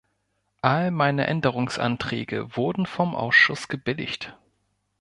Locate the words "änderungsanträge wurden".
1.27-2.87